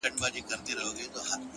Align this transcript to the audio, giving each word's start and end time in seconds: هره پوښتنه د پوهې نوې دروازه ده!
هره 0.03 0.09
پوښتنه 0.17 0.41
د 0.47 0.49
پوهې 0.65 0.73
نوې 0.79 1.05
دروازه 1.13 1.35
ده! 1.41 1.43